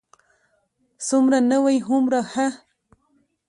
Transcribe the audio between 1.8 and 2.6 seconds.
هومره ښه.